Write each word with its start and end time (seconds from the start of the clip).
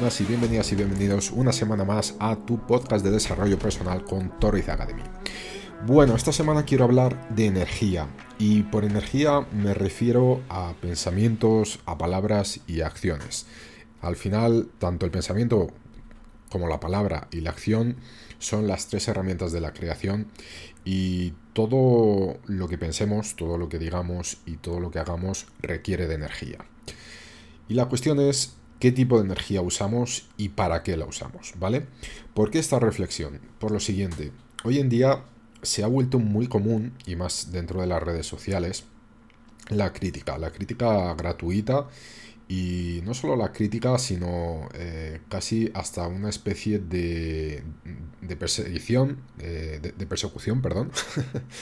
Y 0.00 0.24
bienvenidas 0.24 0.72
y 0.72 0.76
bienvenidos 0.76 1.30
una 1.30 1.52
semana 1.52 1.84
más 1.84 2.14
a 2.20 2.34
tu 2.34 2.58
podcast 2.66 3.04
de 3.04 3.10
desarrollo 3.10 3.58
personal 3.58 4.02
con 4.02 4.40
Toroiz 4.40 4.66
Academy. 4.70 5.02
Bueno, 5.86 6.16
esta 6.16 6.32
semana 6.32 6.64
quiero 6.64 6.84
hablar 6.84 7.28
de 7.28 7.44
energía 7.44 8.08
y 8.38 8.62
por 8.62 8.86
energía 8.86 9.46
me 9.52 9.74
refiero 9.74 10.40
a 10.48 10.72
pensamientos, 10.80 11.80
a 11.84 11.98
palabras 11.98 12.60
y 12.66 12.80
acciones. 12.80 13.44
Al 14.00 14.16
final, 14.16 14.70
tanto 14.78 15.04
el 15.04 15.12
pensamiento 15.12 15.66
como 16.48 16.66
la 16.66 16.80
palabra 16.80 17.28
y 17.30 17.42
la 17.42 17.50
acción 17.50 17.96
son 18.38 18.66
las 18.66 18.86
tres 18.86 19.06
herramientas 19.06 19.52
de 19.52 19.60
la 19.60 19.74
creación 19.74 20.28
y 20.82 21.34
todo 21.52 22.38
lo 22.46 22.68
que 22.68 22.78
pensemos, 22.78 23.36
todo 23.36 23.58
lo 23.58 23.68
que 23.68 23.78
digamos 23.78 24.38
y 24.46 24.56
todo 24.56 24.80
lo 24.80 24.90
que 24.90 24.98
hagamos 24.98 25.46
requiere 25.60 26.06
de 26.06 26.14
energía. 26.14 26.64
Y 27.68 27.74
la 27.74 27.84
cuestión 27.84 28.18
es 28.18 28.56
qué 28.80 28.90
tipo 28.90 29.18
de 29.18 29.26
energía 29.26 29.62
usamos 29.62 30.26
y 30.36 30.48
para 30.48 30.82
qué 30.82 30.96
la 30.96 31.04
usamos, 31.04 31.52
¿vale? 31.58 31.86
¿Por 32.34 32.50
qué 32.50 32.58
esta 32.58 32.80
reflexión? 32.80 33.38
Por 33.58 33.70
lo 33.70 33.78
siguiente, 33.78 34.32
hoy 34.64 34.80
en 34.80 34.88
día 34.88 35.22
se 35.62 35.84
ha 35.84 35.86
vuelto 35.86 36.18
muy 36.18 36.48
común, 36.48 36.94
y 37.06 37.14
más 37.14 37.52
dentro 37.52 37.80
de 37.80 37.86
las 37.86 38.02
redes 38.02 38.26
sociales, 38.26 38.84
la 39.68 39.92
crítica, 39.92 40.38
la 40.38 40.50
crítica 40.50 41.14
gratuita 41.14 41.86
y 42.50 43.00
no 43.04 43.14
solo 43.14 43.36
la 43.36 43.52
crítica, 43.52 43.96
sino 43.96 44.68
eh, 44.74 45.20
casi 45.28 45.70
hasta 45.72 46.08
una 46.08 46.28
especie 46.28 46.80
de, 46.80 47.62
de 48.20 48.36
persecución, 48.36 49.18
eh, 49.38 49.78
de, 49.80 50.06
persecución, 50.06 50.60
perdón, 50.60 50.90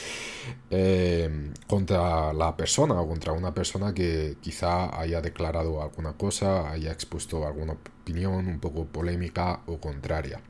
eh, 0.71 1.51
contra 1.67 2.33
la 2.33 2.57
persona 2.57 2.99
o 2.99 3.07
contra 3.07 3.33
una 3.33 3.53
persona 3.53 3.93
que 3.93 4.37
quizá 4.41 4.99
haya 4.99 5.21
declarado 5.21 5.83
alguna 5.83 6.13
cosa, 6.13 6.71
haya 6.71 6.91
expuesto 6.91 7.45
alguna 7.45 7.73
opinión 7.73 8.47
un 8.47 8.59
poco 8.59 8.87
polémica 8.87 9.61
o 9.67 9.77
contraria. 9.79 10.41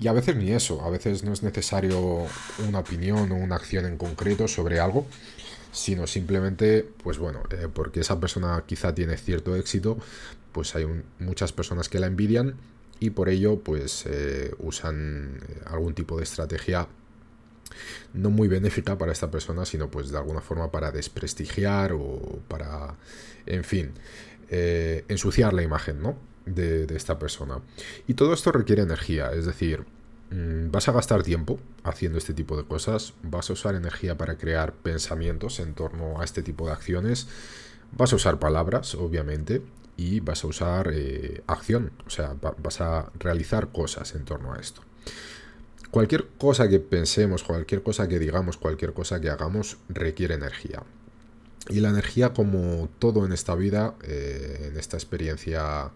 y 0.00 0.08
a 0.08 0.12
veces 0.12 0.34
ni 0.34 0.50
eso, 0.50 0.82
a 0.82 0.90
veces 0.90 1.22
no 1.22 1.32
es 1.32 1.44
necesario 1.44 2.26
una 2.66 2.80
opinión 2.80 3.30
o 3.30 3.36
una 3.36 3.54
acción 3.54 3.86
en 3.86 3.96
concreto 3.96 4.48
sobre 4.48 4.80
algo, 4.80 5.06
sino 5.72 6.06
simplemente, 6.06 6.88
pues 7.02 7.18
bueno, 7.18 7.42
eh, 7.50 7.68
porque 7.72 8.00
esa 8.00 8.18
persona 8.20 8.62
quizá 8.66 8.94
tiene 8.94 9.16
cierto 9.16 9.56
éxito, 9.56 9.98
pues 10.52 10.74
hay 10.74 10.86
muchas 11.18 11.52
personas 11.52 11.88
que 11.88 11.98
la 11.98 12.06
envidian 12.06 12.54
y 13.00 13.10
por 13.10 13.28
ello 13.28 13.60
pues 13.60 14.04
eh, 14.06 14.54
usan 14.58 15.40
eh, 15.48 15.60
algún 15.66 15.94
tipo 15.94 16.16
de 16.16 16.24
estrategia 16.24 16.88
no 18.12 18.30
muy 18.30 18.48
benéfica 18.48 18.96
para 18.98 19.12
esta 19.12 19.30
persona, 19.30 19.64
sino 19.64 19.90
pues 19.90 20.10
de 20.10 20.18
alguna 20.18 20.40
forma 20.40 20.70
para 20.70 20.90
desprestigiar 20.90 21.92
o 21.92 22.40
para, 22.48 22.96
en 23.46 23.62
fin, 23.62 23.92
ensuciar 24.50 25.52
la 25.52 25.62
imagen, 25.62 26.02
¿no? 26.02 26.16
de, 26.54 26.96
esta 26.96 27.18
persona. 27.18 27.60
Y 28.06 28.14
todo 28.14 28.32
esto 28.32 28.52
requiere 28.52 28.82
energía, 28.82 29.32
es 29.32 29.46
decir, 29.46 29.84
vas 30.30 30.88
a 30.88 30.92
gastar 30.92 31.22
tiempo 31.22 31.58
haciendo 31.84 32.18
este 32.18 32.34
tipo 32.34 32.56
de 32.56 32.64
cosas, 32.64 33.14
vas 33.22 33.48
a 33.50 33.54
usar 33.54 33.74
energía 33.74 34.18
para 34.18 34.36
crear 34.36 34.74
pensamientos 34.74 35.58
en 35.60 35.74
torno 35.74 36.20
a 36.20 36.24
este 36.24 36.42
tipo 36.42 36.66
de 36.66 36.72
acciones, 36.72 37.28
vas 37.96 38.12
a 38.12 38.16
usar 38.16 38.38
palabras, 38.38 38.94
obviamente, 38.94 39.62
y 39.96 40.20
vas 40.20 40.44
a 40.44 40.46
usar 40.46 40.90
eh, 40.92 41.42
acción, 41.46 41.92
o 42.06 42.10
sea, 42.10 42.36
vas 42.62 42.80
a 42.80 43.10
realizar 43.18 43.72
cosas 43.72 44.14
en 44.14 44.24
torno 44.24 44.52
a 44.52 44.58
esto. 44.58 44.82
Cualquier 45.90 46.28
cosa 46.38 46.68
que 46.68 46.80
pensemos, 46.80 47.42
cualquier 47.42 47.82
cosa 47.82 48.06
que 48.08 48.18
digamos, 48.18 48.58
cualquier 48.58 48.92
cosa 48.92 49.20
que 49.20 49.30
hagamos 49.30 49.78
requiere 49.88 50.34
energía. 50.34 50.82
Y 51.70 51.80
la 51.80 51.88
energía, 51.88 52.32
como 52.32 52.88
todo 52.98 53.24
en 53.26 53.32
esta 53.32 53.54
vida, 53.54 53.94
eh, 54.02 54.68
en 54.70 54.78
esta 54.78 54.96
experiencia 54.96 55.90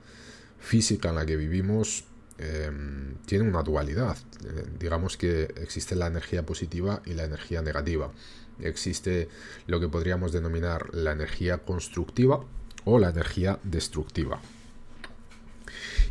física 0.58 1.10
en 1.10 1.16
la 1.16 1.26
que 1.26 1.36
vivimos, 1.36 2.04
Em, 2.42 3.14
tiene 3.24 3.48
una 3.48 3.62
dualidad. 3.62 4.16
Eh, 4.44 4.64
digamos 4.78 5.16
que 5.16 5.44
existe 5.60 5.94
la 5.94 6.08
energía 6.08 6.44
positiva 6.44 7.00
y 7.06 7.14
la 7.14 7.24
energía 7.24 7.62
negativa. 7.62 8.10
Existe 8.58 9.28
lo 9.68 9.78
que 9.78 9.88
podríamos 9.88 10.32
denominar 10.32 10.92
la 10.92 11.12
energía 11.12 11.58
constructiva 11.58 12.44
o 12.84 12.98
la 12.98 13.10
energía 13.10 13.60
destructiva. 13.62 14.40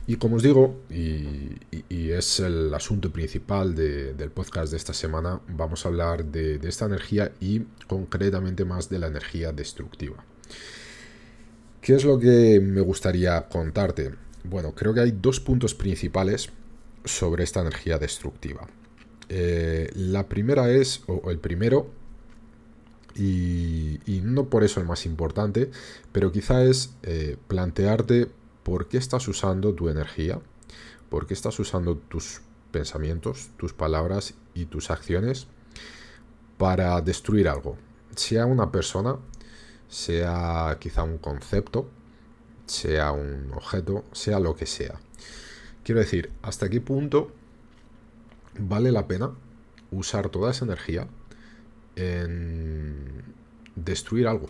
Y 0.08 0.16
como 0.16 0.38
os 0.38 0.44
digo, 0.44 0.82
y, 0.90 1.60
es 1.90 2.40
el 2.40 2.74
asunto 2.74 3.12
principal 3.12 3.76
del 3.76 4.32
podcast 4.32 4.72
de 4.72 4.78
esta 4.78 4.94
semana, 4.94 5.40
vamos 5.48 5.86
a 5.86 5.90
hablar 5.90 6.26
de 6.26 6.60
esta 6.64 6.86
energía 6.86 7.32
y 7.40 7.62
concretamente 7.88 8.66
más 8.66 8.90
de 8.90 9.00
la 9.00 9.08
energía 9.08 9.52
destructiva. 9.52 10.24
¿Qué 11.82 11.96
es 11.96 12.04
lo 12.04 12.20
que 12.20 12.60
me 12.62 12.82
gustaría 12.82 13.48
contarte? 13.48 14.12
Bueno, 14.44 14.74
creo 14.74 14.94
que 14.94 15.02
hay 15.02 15.12
dos 15.12 15.40
puntos 15.40 15.76
principales 15.76 16.50
sobre 17.06 17.44
esta 17.44 17.62
energía 17.62 17.98
destructiva. 17.98 18.68
Eh, 19.30 19.90
la 19.96 20.28
primera 20.28 20.70
es, 20.70 21.04
o, 21.08 21.32
el 21.32 21.40
primero, 21.40 21.88
y, 23.16 24.00
no 24.24 24.46
por 24.50 24.64
eso 24.64 24.80
el 24.80 24.86
más 24.86 25.06
importante, 25.06 25.72
pero 26.12 26.32
quizá 26.32 26.64
es 26.64 26.94
eh, 27.04 27.38
plantearte 27.48 28.28
por 28.64 28.88
qué 28.88 28.98
estás 28.98 29.28
usando 29.28 29.74
tu 29.74 29.90
energía, 29.90 30.40
por 31.10 31.28
qué 31.28 31.34
estás 31.34 31.60
usando 31.60 31.98
tus 31.98 32.42
pensamientos, 32.72 33.50
tus 33.58 33.74
palabras 33.74 34.34
y 34.54 34.66
tus 34.66 34.92
acciones 34.92 35.48
para 36.58 37.02
destruir 37.02 37.50
algo, 37.50 37.78
sea 38.16 38.46
una 38.46 38.72
persona, 38.72 39.18
sea 39.90 40.78
quizá 40.80 41.04
un 41.04 41.18
concepto, 41.18 41.90
sea 42.72 43.12
un 43.12 43.52
objeto, 43.54 44.06
sea 44.14 44.40
lo 44.40 44.56
que 44.56 44.66
sea. 44.66 45.00
Quiero 45.84 46.00
decir, 46.00 46.32
¿hasta 46.42 46.70
qué 46.70 46.80
punto 46.80 47.32
vale 48.58 48.92
la 48.92 49.08
pena 49.08 49.32
usar 49.92 50.30
toda 50.30 50.52
esa 50.52 50.66
energía 50.66 51.08
en 51.96 53.24
destruir 53.76 54.28
algo? 54.28 54.50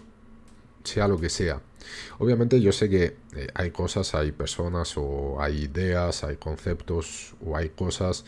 Sea 0.83 1.07
lo 1.07 1.19
que 1.19 1.29
sea. 1.29 1.61
Obviamente 2.19 2.61
yo 2.61 2.71
sé 2.71 2.89
que 2.89 3.17
eh, 3.35 3.47
hay 3.55 3.71
cosas, 3.71 4.13
hay 4.13 4.31
personas 4.31 4.93
o 4.97 5.41
hay 5.41 5.63
ideas, 5.63 6.23
hay 6.23 6.37
conceptos 6.37 7.33
o 7.43 7.57
hay 7.57 7.69
cosas 7.69 8.23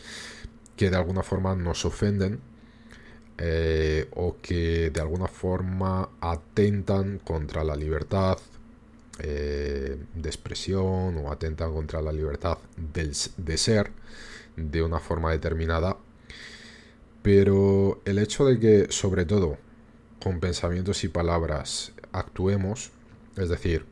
que 0.76 0.90
de 0.90 0.96
alguna 0.96 1.22
forma 1.22 1.54
nos 1.54 1.84
ofenden 1.84 2.40
eh, 3.38 4.08
o 4.16 4.36
que 4.42 4.90
de 4.90 5.00
alguna 5.00 5.28
forma 5.28 6.10
atentan 6.20 7.18
contra 7.18 7.62
la 7.62 7.76
libertad, 7.76 8.38
eh, 9.20 9.96
de 10.14 10.28
expresión 10.28 11.16
o 11.18 11.30
atentan 11.30 11.72
contra 11.72 12.02
la 12.02 12.12
libertad 12.12 12.58
de 12.76 13.56
ser 13.56 13.90
de 14.56 14.82
una 14.82 14.98
forma 14.98 15.30
determinada. 15.30 15.96
Pero 17.22 18.02
el 18.04 18.18
hecho 18.18 18.44
de 18.44 18.58
que, 18.58 18.86
sobre 18.90 19.24
todo, 19.24 19.56
con 20.22 20.40
pensamientos 20.40 21.04
y 21.04 21.08
palabras 21.08 21.92
actuemos, 22.12 22.90
es 23.36 23.48
decir, 23.48 23.86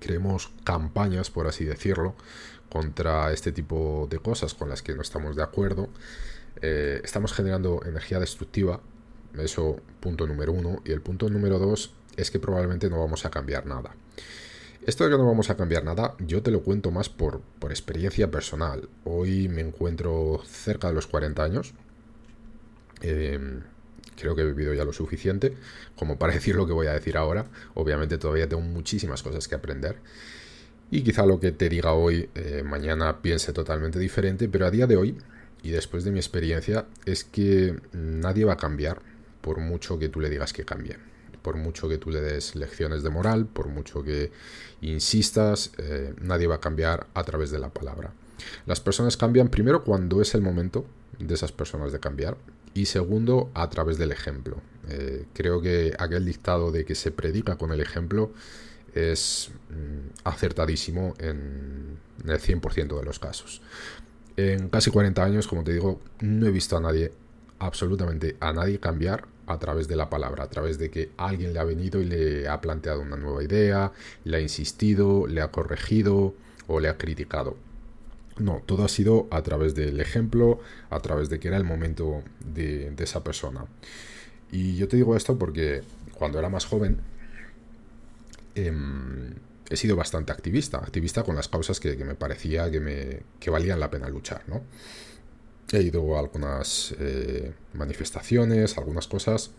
creemos 0.00 0.52
campañas, 0.64 1.30
por 1.30 1.46
así 1.46 1.64
decirlo, 1.64 2.14
contra 2.68 3.32
este 3.32 3.52
tipo 3.52 4.06
de 4.10 4.18
cosas 4.18 4.54
con 4.54 4.68
las 4.68 4.82
que 4.82 4.94
no 4.94 5.02
estamos 5.02 5.36
de 5.36 5.42
acuerdo, 5.42 5.88
eh, 6.60 7.00
estamos 7.04 7.32
generando 7.32 7.80
energía 7.84 8.20
destructiva, 8.20 8.80
eso 9.38 9.80
punto 10.00 10.26
número 10.26 10.52
uno, 10.52 10.82
y 10.84 10.92
el 10.92 11.00
punto 11.00 11.28
número 11.30 11.58
dos 11.58 11.94
es 12.16 12.30
que 12.30 12.38
probablemente 12.38 12.90
no 12.90 13.00
vamos 13.00 13.24
a 13.24 13.30
cambiar 13.30 13.66
nada. 13.66 13.94
Esto 14.86 15.04
de 15.04 15.10
que 15.10 15.16
no 15.16 15.26
vamos 15.26 15.48
a 15.50 15.56
cambiar 15.56 15.84
nada, 15.84 16.14
yo 16.18 16.42
te 16.42 16.50
lo 16.50 16.62
cuento 16.62 16.90
más 16.90 17.08
por, 17.08 17.42
experiencia 17.70 18.30
personal. 18.30 18.88
Hoy 19.04 19.48
me 19.48 19.62
encuentro 19.62 20.42
cerca 20.46 20.88
de 20.88 20.94
los 20.94 21.06
40 21.06 21.42
años. 21.42 21.74
Em, 23.00 23.62
Creo 24.16 24.36
que 24.36 24.42
he 24.42 24.46
vivido 24.46 24.74
ya 24.74 24.84
lo 24.84 24.92
suficiente 24.92 25.54
como 25.96 26.18
para 26.18 26.34
decir 26.34 26.54
lo 26.56 26.66
que 26.66 26.72
voy 26.72 26.86
a 26.86 26.92
decir 26.92 27.16
ahora. 27.16 27.46
Obviamente 27.74 28.18
todavía 28.18 28.48
tengo 28.48 28.62
muchísimas 28.62 29.22
cosas 29.22 29.48
que 29.48 29.54
aprender. 29.54 29.96
Y 30.90 31.02
quizá 31.02 31.26
lo 31.26 31.40
que 31.40 31.50
te 31.50 31.68
diga 31.68 31.92
hoy, 31.92 32.28
eh, 32.34 32.62
mañana 32.64 33.20
piense 33.22 33.52
totalmente 33.52 33.98
diferente, 33.98 34.48
pero 34.48 34.66
a 34.66 34.70
día 34.70 34.86
de 34.86 34.96
hoy, 34.96 35.16
y 35.62 35.70
después 35.70 36.04
de 36.04 36.10
mi 36.10 36.18
experiencia, 36.18 36.86
es 37.04 37.24
que 37.24 37.80
nadie 37.92 38.44
va 38.44 38.52
a 38.52 38.56
cambiar 38.56 39.00
por 39.40 39.58
mucho 39.58 39.98
que 39.98 40.08
tú 40.08 40.20
le 40.20 40.30
digas 40.30 40.52
que 40.52 40.64
cambie. 40.64 40.98
Por 41.44 41.56
mucho 41.56 41.90
que 41.90 41.98
tú 41.98 42.10
le 42.10 42.22
des 42.22 42.56
lecciones 42.56 43.02
de 43.02 43.10
moral, 43.10 43.44
por 43.44 43.68
mucho 43.68 44.02
que 44.02 44.32
insistas, 44.80 45.72
eh, 45.76 46.14
nadie 46.22 46.46
va 46.46 46.54
a 46.54 46.60
cambiar 46.60 47.06
a 47.12 47.22
través 47.22 47.50
de 47.50 47.58
la 47.58 47.68
palabra. 47.68 48.14
Las 48.64 48.80
personas 48.80 49.18
cambian 49.18 49.48
primero 49.48 49.84
cuando 49.84 50.22
es 50.22 50.34
el 50.34 50.40
momento 50.40 50.86
de 51.18 51.34
esas 51.34 51.52
personas 51.52 51.92
de 51.92 52.00
cambiar 52.00 52.38
y 52.72 52.86
segundo 52.86 53.50
a 53.52 53.68
través 53.68 53.98
del 53.98 54.10
ejemplo. 54.10 54.56
Eh, 54.88 55.26
creo 55.34 55.60
que 55.60 55.94
aquel 55.98 56.24
dictado 56.24 56.72
de 56.72 56.86
que 56.86 56.94
se 56.94 57.10
predica 57.10 57.56
con 57.56 57.72
el 57.72 57.80
ejemplo 57.80 58.32
es 58.94 59.50
mm, 59.68 60.20
acertadísimo 60.24 61.12
en 61.18 61.98
el 62.24 62.40
100% 62.40 62.98
de 62.98 63.04
los 63.04 63.18
casos. 63.18 63.60
En 64.38 64.70
casi 64.70 64.90
40 64.90 65.22
años, 65.22 65.46
como 65.46 65.62
te 65.62 65.74
digo, 65.74 66.00
no 66.20 66.46
he 66.46 66.50
visto 66.50 66.74
a 66.78 66.80
nadie, 66.80 67.12
absolutamente 67.58 68.38
a 68.40 68.54
nadie 68.54 68.80
cambiar 68.80 69.26
a 69.46 69.58
través 69.58 69.88
de 69.88 69.96
la 69.96 70.10
palabra, 70.10 70.44
a 70.44 70.48
través 70.48 70.78
de 70.78 70.90
que 70.90 71.10
alguien 71.16 71.52
le 71.52 71.60
ha 71.60 71.64
venido 71.64 72.00
y 72.00 72.04
le 72.04 72.48
ha 72.48 72.60
planteado 72.60 73.00
una 73.00 73.16
nueva 73.16 73.42
idea, 73.42 73.92
le 74.24 74.36
ha 74.36 74.40
insistido, 74.40 75.26
le 75.26 75.40
ha 75.40 75.50
corregido 75.50 76.34
o 76.66 76.80
le 76.80 76.88
ha 76.88 76.96
criticado. 76.96 77.56
No, 78.38 78.62
todo 78.66 78.84
ha 78.84 78.88
sido 78.88 79.28
a 79.30 79.42
través 79.42 79.74
del 79.74 80.00
ejemplo, 80.00 80.60
a 80.90 81.00
través 81.00 81.28
de 81.28 81.38
que 81.38 81.48
era 81.48 81.56
el 81.56 81.64
momento 81.64 82.22
de, 82.44 82.92
esa 82.98 83.22
persona. 83.22 83.66
Y 84.50 84.76
yo 84.76 84.88
te 84.88 84.96
digo 84.96 85.16
esto 85.16 85.38
porque 85.38 85.82
cuando 86.14 86.38
era 86.38 86.48
más 86.48 86.64
joven 86.64 87.00
em, 88.54 89.34
he 89.68 89.76
sido 89.76 89.96
bastante 89.96 90.32
activista, 90.32 90.78
activista 90.78 91.22
con 91.22 91.36
las 91.36 91.48
causas 91.48 91.80
que, 91.80 91.96
me 91.96 92.14
parecía 92.14 92.70
que, 92.70 92.80
me, 92.80 93.22
que 93.38 93.50
valían 93.50 93.78
la 93.78 93.90
pena 93.90 94.08
luchar, 94.08 94.42
¿no? 94.48 94.62
He 95.72 95.82
ido 95.82 96.16
a 96.16 96.20
algunas 96.20 96.94
eh, 96.98 97.52
manifestaciones, 97.72 98.76
algunas 98.78 99.06
cosas. 99.06 99.50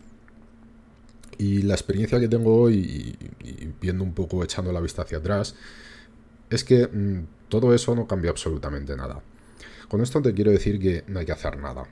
Y 1.37 1.63
la 1.63 1.73
experiencia 1.73 2.19
que 2.19 2.27
tengo 2.27 2.61
hoy, 2.61 3.17
y, 3.43 3.73
viendo 3.81 4.03
un 4.03 4.13
poco, 4.13 4.43
echando 4.43 4.71
la 4.71 4.79
vista 4.79 5.01
hacia 5.01 5.17
atrás, 5.17 5.55
es 6.49 6.63
que 6.63 6.87
mm, 6.87 7.27
todo 7.49 7.73
eso 7.73 7.95
no 7.95 8.07
cambia 8.07 8.31
absolutamente 8.31 8.95
nada. 8.95 9.21
Con 9.89 10.01
esto 10.01 10.21
te 10.21 10.33
quiero 10.33 10.51
decir 10.51 10.79
que 10.79 11.03
no 11.07 11.19
hay 11.19 11.25
que 11.25 11.31
hacer 11.31 11.57
nada. 11.57 11.83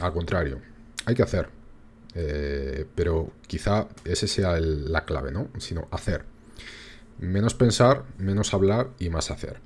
Al 0.00 0.12
contrario, 0.12 0.60
hay 1.04 1.14
que 1.14 1.22
hacer. 1.22 1.48
Eh, 2.14 2.86
pero 2.94 3.32
quizá 3.46 3.88
ese 4.04 4.28
sea 4.28 4.58
la 4.60 5.04
clave, 5.04 5.32
¿no? 5.32 5.48
Sino 5.58 5.88
hacer. 5.90 6.24
Menos 7.18 7.54
pensar, 7.54 8.04
menos 8.18 8.54
hablar 8.54 8.90
y 8.98 9.10
más 9.10 9.30
hacer. 9.30 9.60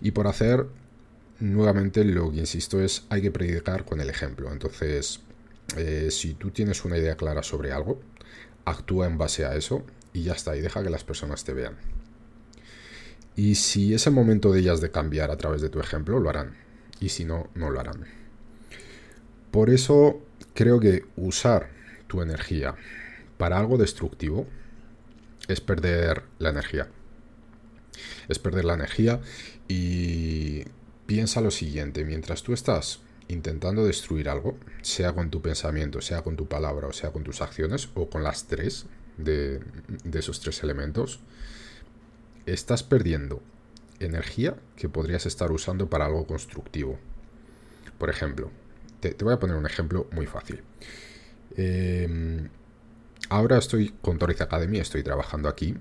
Y 0.00 0.12
por 0.12 0.26
hacer 0.26 0.66
nuevamente 1.44 2.04
lo 2.04 2.30
que 2.30 2.38
insisto 2.38 2.80
es 2.80 3.04
hay 3.10 3.20
que 3.22 3.30
predicar 3.30 3.84
con 3.84 4.00
el 4.00 4.08
ejemplo. 4.08 4.50
Entonces, 4.50 5.20
eh, 5.76 6.08
si 6.10 6.34
tú 6.34 6.50
tienes 6.50 6.84
una 6.84 6.96
idea 6.96 7.16
clara 7.16 7.42
sobre 7.42 7.72
algo, 7.72 8.00
actúa 8.64 9.06
en 9.06 9.18
base 9.18 9.44
a 9.44 9.54
eso 9.54 9.84
y 10.12 10.22
ya 10.22 10.32
está, 10.32 10.56
y 10.56 10.60
deja 10.60 10.82
que 10.82 10.90
las 10.90 11.04
personas 11.04 11.44
te 11.44 11.52
vean. 11.52 11.76
Y 13.36 13.56
si 13.56 13.94
es 13.94 14.06
el 14.06 14.12
momento 14.12 14.52
de 14.52 14.60
ellas 14.60 14.80
de 14.80 14.90
cambiar 14.90 15.30
a 15.30 15.36
través 15.36 15.60
de 15.60 15.68
tu 15.68 15.80
ejemplo, 15.80 16.18
lo 16.20 16.30
harán. 16.30 16.56
Y 17.00 17.10
si 17.10 17.24
no, 17.24 17.50
no 17.54 17.70
lo 17.70 17.80
harán. 17.80 18.04
Por 19.50 19.70
eso 19.70 20.22
creo 20.54 20.80
que 20.80 21.04
usar 21.16 21.68
tu 22.06 22.22
energía 22.22 22.74
para 23.36 23.58
algo 23.58 23.76
destructivo 23.76 24.46
es 25.48 25.60
perder 25.60 26.22
la 26.38 26.50
energía. 26.50 26.88
Es 28.28 28.38
perder 28.38 28.64
la 28.64 28.74
energía 28.74 29.20
y 29.68 30.64
piensa 31.06 31.40
lo 31.40 31.50
siguiente, 31.50 32.04
mientras 32.04 32.42
tú 32.42 32.52
estás 32.52 33.00
intentando 33.28 33.84
destruir 33.84 34.28
algo, 34.28 34.58
sea 34.82 35.12
con 35.12 35.30
tu 35.30 35.40
pensamiento, 35.40 36.00
sea 36.00 36.22
con 36.22 36.36
tu 36.36 36.46
palabra 36.46 36.88
o 36.88 36.92
sea 36.92 37.10
con 37.10 37.24
tus 37.24 37.40
acciones, 37.40 37.88
o 37.94 38.08
con 38.08 38.22
las 38.22 38.46
tres 38.46 38.86
de, 39.16 39.60
esos 40.12 40.40
tres 40.40 40.62
elementos, 40.62 41.20
estás 42.46 42.82
perdiendo 42.82 43.42
energía 44.00 44.56
que 44.76 44.88
podrías 44.88 45.26
estar 45.26 45.52
usando 45.52 45.88
para 45.88 46.06
algo 46.06 46.26
constructivo. 46.26 46.98
Por 47.98 48.10
ejemplo, 48.10 48.50
te, 49.00 49.14
voy 49.22 49.34
a 49.34 49.38
poner 49.38 49.56
un 49.56 49.66
ejemplo 49.66 50.08
muy 50.12 50.26
fácil. 50.26 50.62
Em, 51.56 52.48
ahora 53.28 53.58
estoy 53.58 53.94
con 54.02 54.18
Torres 54.18 54.40
Academy, 54.40 54.78
estoy 54.78 55.02
trabajando 55.02 55.48
aquí. 55.48 55.74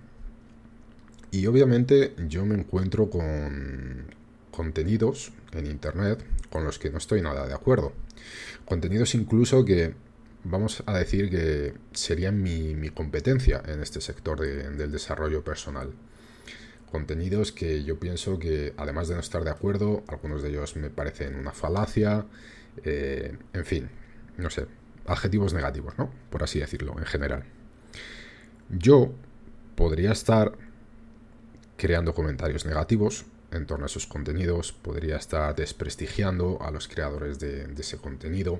Y 1.31 1.47
obviamente 1.47 2.13
yo 2.27 2.45
me 2.45 2.53
encuentro 2.53 3.09
con, 3.09 4.05
contenidos 4.53 5.33
en 5.51 5.65
Internet 5.65 6.23
con 6.49 6.63
los 6.63 6.77
que 6.77 6.91
no 6.91 6.99
estoy 6.99 7.21
nada 7.21 7.47
de 7.47 7.53
acuerdo. 7.53 7.91
Contenidos 8.65 9.15
incluso 9.15 9.65
que 9.65 9.95
vamos 10.43 10.83
a 10.85 10.97
decir 10.97 11.29
que 11.29 11.73
serían 11.91 12.41
mi, 12.41 12.89
competencia 12.91 13.63
en 13.65 13.81
este 13.81 13.99
sector 13.99 14.39
del 14.39 14.91
desarrollo 14.91 15.43
personal. 15.43 15.91
Contenidos 16.91 17.51
que 17.51 17.83
yo 17.83 17.99
pienso 17.99 18.37
que, 18.37 18.73
además 18.77 19.07
de 19.07 19.15
no 19.15 19.21
estar 19.21 19.43
de 19.43 19.49
acuerdo, 19.49 20.03
algunos 20.07 20.43
de 20.43 20.49
ellos 20.49 20.75
me 20.75 20.91
parecen 20.91 21.35
una 21.35 21.51
falacia, 21.51 22.27
eh, 22.83 23.35
en 23.53 23.65
fin, 23.65 23.89
no 24.37 24.51
sé, 24.51 24.67
adjetivos 25.07 25.53
negativos, 25.53 25.97
¿no? 25.97 26.11
Por 26.29 26.43
así 26.43 26.59
decirlo, 26.59 26.93
en 26.99 27.05
general. 27.05 27.45
Yo 28.69 29.11
podría 29.75 30.11
estar 30.11 30.51
creando 31.77 32.13
comentarios 32.13 32.67
negativos 32.67 33.25
en 33.53 33.65
torno 33.65 33.85
a 33.85 33.87
esos 33.87 34.07
contenidos, 34.07 34.71
podría 34.71 35.17
estar 35.17 35.55
desprestigiando 35.55 36.61
a 36.61 36.71
los 36.71 36.87
creadores 36.87 37.39
de, 37.39 37.71
ese 37.77 37.97
contenido. 37.97 38.59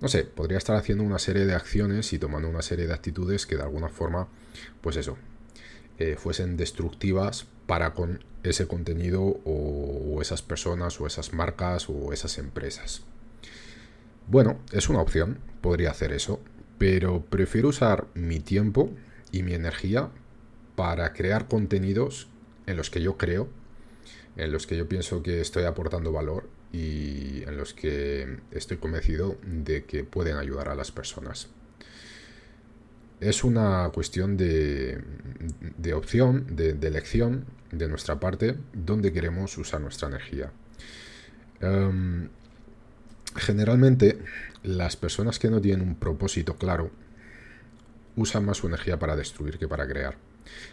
No 0.00 0.08
sé, 0.08 0.24
podría 0.24 0.58
estar 0.58 0.76
haciendo 0.76 1.04
una 1.04 1.18
serie 1.18 1.46
de 1.46 1.54
acciones 1.54 2.12
y 2.12 2.18
tomando 2.18 2.48
una 2.48 2.62
serie 2.62 2.86
de 2.86 2.94
actitudes 2.94 3.46
que 3.46 3.56
de 3.56 3.62
alguna 3.62 3.88
forma, 3.88 4.28
pues 4.80 4.96
eso, 4.96 5.16
eh, 5.98 6.16
fuesen 6.18 6.56
destructivas 6.56 7.46
para 7.66 7.94
con 7.94 8.24
ese 8.42 8.66
contenido 8.66 9.22
o, 9.44 10.20
esas 10.20 10.42
personas 10.42 11.00
o 11.00 11.06
esas 11.06 11.32
marcas 11.32 11.88
o 11.88 12.12
esas 12.12 12.38
empresas. 12.38 13.02
Bueno, 14.28 14.58
es 14.72 14.88
una 14.88 15.00
opción, 15.00 15.38
podría 15.60 15.90
hacer 15.90 16.12
eso, 16.12 16.40
pero 16.78 17.24
prefiero 17.24 17.68
usar 17.68 18.06
mi 18.14 18.40
tiempo 18.40 18.90
y 19.32 19.42
mi 19.42 19.54
energía 19.54 20.10
para 20.74 21.12
crear 21.12 21.48
contenidos 21.48 22.28
en 22.66 22.76
los 22.76 22.90
que 22.90 23.00
yo 23.00 23.16
creo 23.16 23.48
en 24.36 24.52
los 24.52 24.66
que 24.66 24.76
yo 24.76 24.88
pienso 24.88 25.22
que 25.22 25.40
estoy 25.40 25.64
aportando 25.64 26.12
valor 26.12 26.48
y 26.72 27.42
en 27.44 27.56
los 27.56 27.72
que 27.72 28.38
estoy 28.50 28.76
convencido 28.76 29.38
de 29.42 29.84
que 29.84 30.04
pueden 30.04 30.36
ayudar 30.36 30.68
a 30.68 30.74
las 30.74 30.92
personas. 30.92 31.48
Es 33.20 33.44
una 33.44 33.90
cuestión 33.94 34.36
de, 34.36 35.02
opción, 35.94 36.54
de, 36.54 36.70
elección 36.86 37.46
de 37.72 37.88
nuestra 37.88 38.20
parte, 38.20 38.56
donde 38.74 39.10
queremos 39.12 39.56
usar 39.56 39.80
nuestra 39.80 40.08
energía. 40.08 40.52
Em, 41.60 42.28
generalmente, 43.34 44.18
las 44.62 44.96
personas 44.96 45.38
que 45.38 45.48
no 45.48 45.62
tienen 45.62 45.88
un 45.88 45.94
propósito 45.96 46.56
claro 46.56 46.90
usan 48.16 48.44
más 48.44 48.58
su 48.58 48.66
energía 48.66 48.98
para 48.98 49.16
destruir 49.16 49.58
que 49.58 49.68
para 49.68 49.86
crear. 49.86 50.16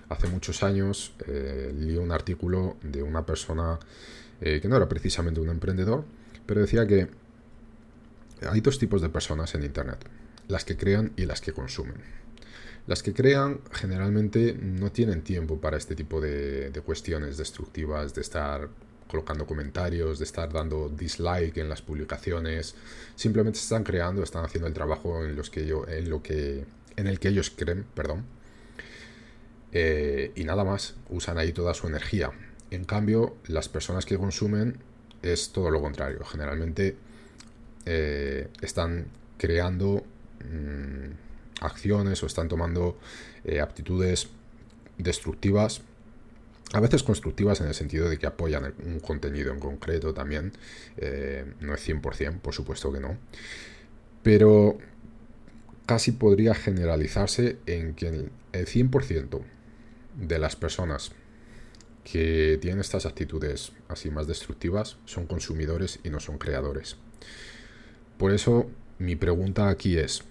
Hace 0.09 0.27
muchos 0.27 0.63
años 0.63 1.13
eh, 1.27 1.73
leí 1.75 1.97
un 1.97 2.11
artículo 2.11 2.77
de 2.81 3.03
una 3.03 3.25
persona 3.25 3.79
eh, 4.41 4.59
que 4.61 4.67
no 4.67 4.75
era 4.75 4.89
precisamente 4.89 5.39
un 5.39 5.49
emprendedor, 5.49 6.03
pero 6.45 6.61
decía 6.61 6.85
que 6.85 7.07
hay 8.49 8.61
dos 8.61 8.79
tipos 8.79 9.01
de 9.01 9.09
personas 9.09 9.55
en 9.55 9.63
Internet, 9.63 9.99
las 10.47 10.65
que 10.65 10.75
crean 10.75 11.13
y 11.15 11.25
las 11.25 11.41
que 11.41 11.53
consumen. 11.53 11.95
Las 12.85 13.01
que 13.01 13.13
crean 13.13 13.61
generalmente 13.71 14.57
no 14.61 14.91
tienen 14.91 15.21
tiempo 15.21 15.59
para 15.61 15.77
este 15.77 15.95
tipo 15.95 16.19
de, 16.19 16.71
cuestiones 16.85 17.37
destructivas, 17.37 18.13
de 18.13 18.21
estar 18.21 18.67
colocando 19.07 19.45
comentarios, 19.45 20.19
de 20.19 20.25
estar 20.25 20.51
dando 20.51 20.89
dislike 20.89 21.57
en 21.57 21.69
las 21.69 21.81
publicaciones. 21.81 22.75
Simplemente 23.15 23.59
están 23.59 23.83
creando, 23.83 24.21
están 24.21 24.43
haciendo 24.43 24.67
el 24.67 24.73
trabajo 24.73 25.23
en, 25.23 25.35
los 25.35 25.49
que 25.49 25.65
yo, 25.65 25.87
en, 25.87 26.09
lo 26.09 26.21
que, 26.21 26.65
en 26.97 27.07
el 27.07 27.19
que 27.19 27.29
ellos 27.29 27.53
creen, 27.55 27.85
perdón, 27.93 28.25
eh, 29.73 30.31
y 30.35 30.43
nada 30.43 30.63
más, 30.63 30.95
usan 31.09 31.39
ahí 31.39 31.51
toda 31.51 31.73
su 31.73 31.87
energía. 31.87 32.31
En 32.69 32.85
cambio, 32.85 33.35
las 33.47 33.69
personas 33.69 34.05
que 34.05 34.17
consumen 34.17 34.77
es 35.23 35.51
todo 35.51 35.71
lo 35.71 35.81
contrario. 35.81 36.23
Generalmente 36.23 36.95
eh, 37.85 38.47
están 38.61 39.07
creando 39.37 40.03
mm, 40.45 41.63
acciones 41.63 42.21
o 42.21 42.27
están 42.27 42.47
tomando 42.47 42.97
eh, 43.43 43.59
aptitudes 43.59 44.29
destructivas, 44.99 45.81
a 46.73 46.79
veces 46.79 47.03
constructivas 47.03 47.61
en 47.61 47.67
el 47.67 47.73
sentido 47.73 48.09
de 48.09 48.17
que 48.17 48.27
apoyan 48.27 48.73
un 48.83 48.99
contenido 48.99 49.51
en 49.51 49.59
concreto 49.59 50.13
también. 50.13 50.53
no 51.59 51.73
es 51.75 51.87
100%, 51.87 52.39
por 52.39 52.53
supuesto 52.53 52.91
que 52.91 52.99
no. 52.99 53.17
Pero 54.23 54.79
casi 55.85 56.13
podría 56.13 56.55
generalizarse 56.55 57.57
en 57.67 57.93
que 57.93 58.07
el 58.07 58.65
100% 58.65 59.41
de 60.15 60.39
las 60.39 60.55
personas 60.55 61.11
que 62.03 62.57
tienen 62.61 62.81
estas 62.81 63.05
actitudes 63.05 63.71
así 63.87 64.11
más 64.11 64.27
destructivas 64.27 64.97
son 65.05 65.25
consumidores 65.25 65.99
y 66.03 66.09
no 66.09 66.19
son 66.19 66.37
creadores. 66.37 66.97
Por 68.17 68.31
eso 68.31 68.69
mi 68.99 69.15
pregunta 69.15 69.69
aquí 69.69 69.97
es, 69.97 70.23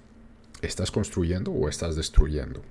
¿estás 0.61 0.91
construyendo 0.91 1.51
o 1.51 1.69
estás 1.69 1.97
destruyendo? 1.97 2.62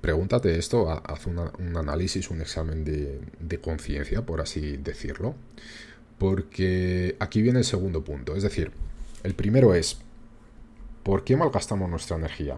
Pregúntate 0.00 0.58
esto, 0.58 0.90
haz 0.90 1.26
un 1.26 1.76
análisis, 1.76 2.30
un 2.30 2.40
examen 2.40 2.84
de, 2.84 3.20
de 3.38 3.60
conciencia, 3.60 4.24
por 4.24 4.40
así 4.40 4.78
decirlo, 4.78 5.34
porque 6.18 7.16
aquí 7.18 7.42
viene 7.42 7.58
el 7.58 7.64
segundo 7.66 8.02
punto. 8.02 8.34
Es 8.34 8.42
decir, 8.42 8.72
el 9.22 9.34
primero 9.34 9.74
es, 9.74 9.98
¿por 11.02 11.24
qué 11.24 11.36
malgastamos 11.36 11.90
nuestra 11.90 12.16
energía 12.16 12.56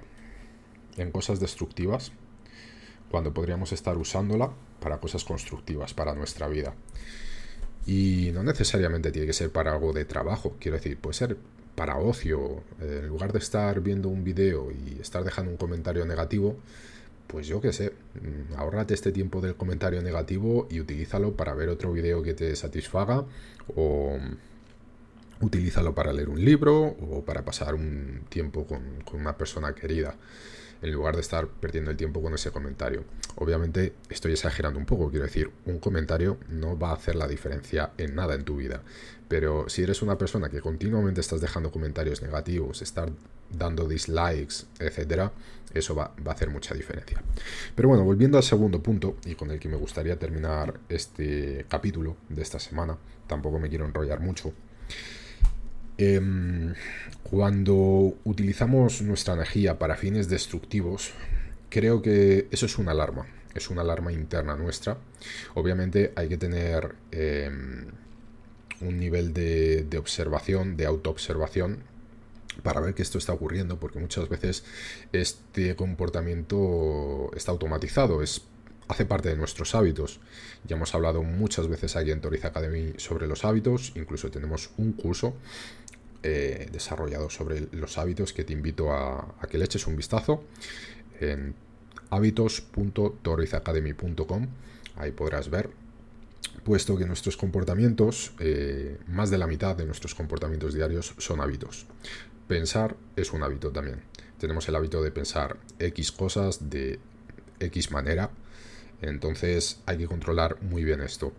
en 0.97 1.11
cosas 1.11 1.40
destructivas 1.40 2.12
cuando 3.12 3.35
podríamos 3.35 3.73
estar 3.73 3.99
usándola 3.99 4.50
para 4.81 4.99
cosas 4.99 5.23
constructivas 5.23 5.92
para 5.92 6.14
nuestra 6.14 6.49
vida. 6.49 6.75
Y 7.87 8.31
no 8.33 8.42
necesariamente 8.42 9.12
tiene 9.12 9.26
que 9.26 9.35
ser 9.35 9.50
para 9.50 9.73
algo 9.75 9.92
de 9.92 10.07
trabajo, 10.07 10.57
quiero 10.59 10.78
decir, 10.78 10.97
puede 10.97 11.14
ser 11.14 11.37
para 11.75 11.99
ocio. 11.99 12.64
En 12.81 13.07
lugar 13.09 13.33
de 13.33 13.38
estar 13.38 13.81
viendo 13.83 14.09
un 14.09 14.25
video 14.25 14.73
y 14.73 14.99
estar 14.99 15.25
dejando 15.25 15.50
un 15.50 15.59
comentario 15.59 16.07
negativo, 16.07 16.57
pues 17.26 17.47
yo 17.47 17.61
qué 17.61 17.75
sé, 17.75 17.90
mm, 17.90 18.54
ahórrate 18.57 18.95
este 18.95 19.12
tiempo 19.12 19.42
del 19.42 19.57
comentario 19.57 20.00
negativo 20.00 20.66
y 20.71 20.81
utilízalo 20.81 21.37
para 21.37 21.52
ver 21.52 21.69
otro 21.69 21.92
video 21.92 22.23
que 22.23 22.33
te 22.33 22.57
satisfaga 22.57 23.26
o 23.76 24.19
utilízalo 25.42 25.95
para 25.95 26.14
leer 26.14 26.31
un 26.31 26.42
libro 26.42 26.81
o 26.81 27.23
para 27.26 27.45
pasar 27.45 27.75
un 27.75 28.23
tiempo 28.31 28.66
con, 28.66 29.02
con 29.04 29.21
una 29.21 29.37
persona 29.37 29.75
querida 29.75 30.16
en 30.82 30.92
lugar 30.92 31.14
de 31.14 31.20
estar 31.20 31.46
perdiendo 31.46 31.90
el 31.90 31.96
tiempo 31.96 32.20
con 32.20 32.34
ese 32.34 32.50
comentario. 32.50 33.04
Obviamente 33.36 33.94
estoy 34.10 34.32
exagerando 34.32 34.78
un 34.78 34.86
poco, 34.86 35.10
quiero 35.10 35.24
decir, 35.24 35.50
un 35.64 35.78
comentario 35.78 36.38
no 36.48 36.78
va 36.78 36.90
a 36.90 36.94
hacer 36.94 37.14
la 37.14 37.28
diferencia 37.28 37.92
en 37.98 38.14
nada 38.14 38.34
en 38.34 38.44
tu 38.44 38.56
vida, 38.56 38.82
pero 39.28 39.68
si 39.68 39.82
eres 39.82 40.02
una 40.02 40.18
persona 40.18 40.50
que 40.50 40.60
continuamente 40.60 41.20
estás 41.20 41.40
dejando 41.40 41.70
comentarios 41.70 42.20
negativos, 42.20 42.82
estar 42.82 43.10
dando 43.50 43.88
dislikes, 43.88 44.66
etcétera, 44.78 45.32
eso 45.72 45.94
va, 45.94 46.12
va, 46.26 46.32
a 46.32 46.34
hacer 46.34 46.50
mucha 46.50 46.74
diferencia. 46.74 47.22
Pero 47.74 47.88
bueno, 47.88 48.04
volviendo 48.04 48.36
al 48.36 48.44
segundo 48.44 48.82
punto, 48.82 49.16
y 49.24 49.34
con 49.34 49.50
el 49.50 49.58
que 49.58 49.68
me 49.68 49.76
gustaría 49.76 50.18
terminar 50.18 50.74
este 50.88 51.64
capítulo 51.68 52.16
de 52.28 52.42
esta 52.42 52.58
semana, 52.58 52.98
tampoco 53.26 53.58
me 53.58 53.68
quiero 53.68 53.86
enrollar 53.86 54.20
mucho. 54.20 54.52
Em, 55.99 56.75
cuando 57.22 58.16
utilizamos 58.25 59.02
nuestra 59.02 59.34
energía 59.34 59.78
para 59.78 59.96
fines 59.96 60.28
destructivos, 60.28 61.12
creo 61.68 62.02
que 62.02 62.49
eso 62.50 62.66
es 62.66 62.78
una 62.78 62.92
alarma, 62.92 63.26
es 63.54 63.70
una 63.70 63.82
alarma 63.82 64.12
interna 64.12 64.56
nuestra. 64.56 64.99
Obviamente 65.54 66.12
hay 66.16 66.28
que 66.28 66.38
tener 66.38 66.94
em, 67.11 67.87
un 68.80 68.99
nivel 68.99 69.32
de, 69.32 69.87
observación, 69.99 70.76
de 70.76 70.87
autoobservación, 70.87 71.84
para 72.62 72.80
ver 72.80 72.94
que 72.94 73.02
esto 73.02 73.16
está 73.16 73.32
ocurriendo, 73.32 73.80
porque 73.80 73.99
muchas 73.99 74.28
veces 74.28 74.64
este 75.12 75.75
comportamiento 75.75 77.30
está 77.34 77.50
automatizado, 77.50 78.22
es 78.22 78.42
hace 78.92 79.04
parte 79.06 79.30
de 79.30 79.37
nuestros 79.37 79.75
hábitos. 79.75 80.20
Ya 80.64 80.76
hemos 80.76 80.94
hablado 80.94 81.22
muchas 81.22 81.66
veces 81.66 81.96
aquí 81.96 82.11
en 82.11 82.20
Toriz 82.20 82.44
Academy 82.44 82.92
sobre 82.99 83.26
los 83.26 83.42
hábitos, 83.44 83.92
incluso 83.96 84.30
tenemos 84.30 84.70
un 84.76 84.92
curso 84.92 85.34
eh, 86.22 86.68
desarrollado 86.70 87.30
sobre 87.30 87.66
los 87.72 87.99
hábitos 87.99 88.32
que 88.32 88.44
te 88.44 88.52
invito 88.52 88.92
a, 88.92 89.34
que 89.50 89.58
le 89.58 89.64
eches 89.64 89.88
un 89.88 89.96
vistazo 89.96 90.44
en 91.20 91.54
hábitos.torizacademy.com. 92.11 94.46
Ahí 94.96 95.12
podrás 95.12 95.49
ver, 95.50 95.70
puesto 96.64 96.96
que 96.96 97.04
nuestros 97.06 97.37
comportamientos, 97.37 98.32
eh, 98.38 98.99
más 99.08 99.30
de 99.30 99.38
la 99.38 99.46
mitad 99.46 99.75
de 99.75 99.87
nuestros 99.87 100.14
comportamientos 100.14 100.75
diarios 100.75 101.14
son 101.18 101.40
hábitos. 101.40 101.87
Pensar 102.46 102.94
es 103.16 103.32
un 103.32 103.42
hábito 103.42 103.70
también. 103.70 104.02
Tenemos 104.38 104.68
el 104.68 104.76
hábito 104.76 105.02
de 105.02 105.11
pensar 105.11 105.56
X 105.78 106.12
cosas 106.12 106.68
de 106.68 107.00
X 107.58 107.90
manera. 107.90 108.30
Entonces 109.02 109.80
hay 109.87 109.99
que 109.99 110.06
controlar 110.06 110.62
muy 110.62 110.85
bien 110.85 111.00
esto. 111.00 111.32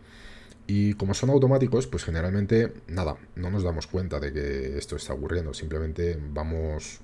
Y 0.67 0.93
como 0.93 1.13
son 1.13 1.29
automáticos, 1.29 1.87
pues 1.87 2.03
generalmente 2.03 2.73
nada, 2.87 3.17
no 3.35 3.49
nos 3.49 3.63
damos 3.63 3.87
cuenta 3.87 4.19
de 4.19 4.31
que 4.31 4.77
esto 4.77 4.95
está 4.95 5.13
ocurriendo. 5.13 5.53
Simplemente 5.53 6.17
vamos, 6.31 6.99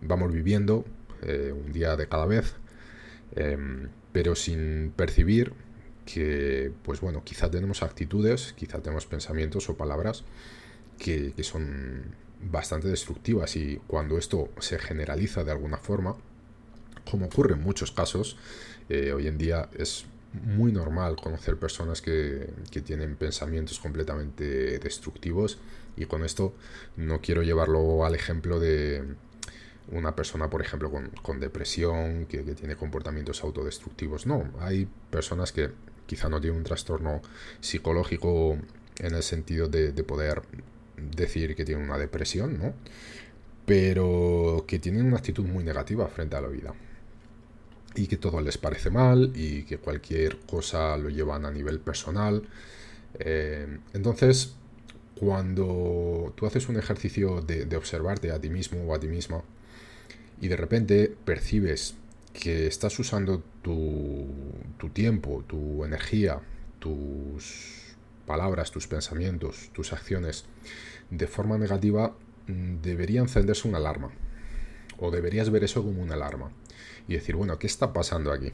vamos 0.00 0.32
viviendo 0.32 0.84
eh, 1.22 1.52
un 1.52 1.72
día 1.72 1.96
de 1.96 2.08
cada 2.08 2.26
vez, 2.26 2.54
em, 3.36 3.88
pero 4.12 4.34
sin 4.34 4.92
percibir 4.96 5.52
que, 6.06 6.72
pues 6.82 7.00
bueno, 7.00 7.22
quizá 7.24 7.50
tenemos 7.50 7.82
actitudes, 7.82 8.54
quizá 8.54 8.80
tenemos 8.80 9.06
pensamientos 9.06 9.68
o 9.68 9.76
palabras 9.76 10.24
que, 10.98 11.34
son 11.42 12.14
bastante 12.40 12.88
destructivas 12.88 13.56
y 13.56 13.80
cuando 13.86 14.18
esto 14.18 14.50
se 14.58 14.78
generaliza 14.78 15.44
de 15.44 15.52
alguna 15.52 15.78
forma, 15.78 16.16
como 17.08 17.26
ocurre 17.26 17.54
en 17.54 17.62
muchos 17.62 17.92
casos, 17.92 18.36
eh, 18.88 19.12
hoy 19.12 19.26
en 19.26 19.38
día 19.38 19.68
es 19.76 20.06
muy 20.32 20.72
normal 20.72 21.16
conocer 21.16 21.56
personas 21.56 22.00
que, 22.00 22.50
tienen 22.84 23.16
pensamientos 23.16 23.78
completamente 23.78 24.78
destructivos 24.78 25.58
y 25.96 26.06
con 26.06 26.24
esto 26.24 26.54
no 26.96 27.20
quiero 27.20 27.42
llevarlo 27.42 28.04
al 28.04 28.14
ejemplo 28.14 28.58
de 28.58 29.04
una 29.90 30.16
persona, 30.16 30.48
por 30.48 30.62
ejemplo, 30.62 30.90
con, 31.22 31.40
depresión, 31.40 32.26
que, 32.26 32.42
tiene 32.42 32.76
comportamientos 32.76 33.42
autodestructivos. 33.42 34.26
No, 34.26 34.50
hay 34.60 34.88
personas 35.10 35.52
que 35.52 35.70
quizá 36.06 36.28
no 36.28 36.40
tienen 36.40 36.58
un 36.58 36.64
trastorno 36.64 37.20
psicológico 37.60 38.56
en 38.98 39.14
el 39.14 39.22
sentido 39.22 39.68
de, 39.68 39.92
de 39.92 40.04
poder 40.04 40.42
decir 40.96 41.54
que 41.54 41.64
tienen 41.64 41.84
una 41.84 41.98
depresión, 41.98 42.58
¿no? 42.58 42.74
Pero 43.66 44.64
que 44.66 44.78
tienen 44.78 45.06
una 45.06 45.18
actitud 45.18 45.44
muy 45.44 45.62
negativa 45.62 46.08
frente 46.08 46.36
a 46.36 46.40
la 46.40 46.48
vida 46.48 46.74
y 47.94 48.06
que 48.06 48.16
todo 48.16 48.40
les 48.40 48.58
parece 48.58 48.90
mal 48.90 49.32
y 49.34 49.64
que 49.64 49.78
cualquier 49.78 50.38
cosa 50.40 50.96
lo 50.96 51.10
llevan 51.10 51.44
a 51.44 51.50
nivel 51.50 51.80
personal. 51.80 52.42
Eh, 53.18 53.78
entonces, 53.92 54.54
cuando 55.14 56.32
tú 56.36 56.46
haces 56.46 56.68
un 56.68 56.76
ejercicio 56.78 57.42
de, 57.42 57.76
observarte 57.76 58.30
a 58.32 58.40
ti 58.40 58.50
mismo 58.50 58.84
o 58.84 58.94
a 58.94 59.00
ti 59.00 59.08
misma 59.08 59.42
y 60.40 60.48
de 60.48 60.56
repente 60.56 61.14
percibes 61.24 61.94
que 62.32 62.66
estás 62.66 62.98
usando 62.98 63.42
tu, 63.60 64.26
tu 64.78 64.88
tiempo, 64.88 65.44
tu 65.46 65.84
energía, 65.84 66.40
tus 66.78 67.94
palabras, 68.26 68.70
tus 68.70 68.86
pensamientos, 68.86 69.70
tus 69.72 69.92
acciones 69.92 70.46
de 71.10 71.26
forma 71.26 71.58
negativa, 71.58 72.16
mm, 72.46 72.80
debería 72.80 73.20
encenderse 73.20 73.68
una 73.68 73.78
alarma. 73.78 74.10
O 74.98 75.10
deberías 75.10 75.50
ver 75.50 75.64
eso 75.64 75.82
como 75.82 76.02
una 76.02 76.14
alarma 76.14 76.50
y 77.08 77.14
decir, 77.14 77.36
bueno, 77.36 77.58
¿qué 77.58 77.66
está 77.66 77.92
pasando 77.92 78.32
aquí? 78.32 78.52